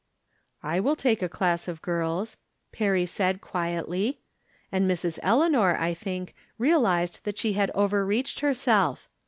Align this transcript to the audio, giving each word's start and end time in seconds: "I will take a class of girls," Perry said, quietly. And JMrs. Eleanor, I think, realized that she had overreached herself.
"I 0.63 0.79
will 0.79 0.95
take 0.95 1.21
a 1.21 1.29
class 1.29 1.67
of 1.67 1.79
girls," 1.83 2.35
Perry 2.71 3.05
said, 3.05 3.39
quietly. 3.39 4.21
And 4.71 4.89
JMrs. 4.89 5.19
Eleanor, 5.21 5.77
I 5.79 5.93
think, 5.93 6.33
realized 6.57 7.23
that 7.23 7.37
she 7.37 7.53
had 7.53 7.69
overreached 7.75 8.39
herself. 8.39 9.07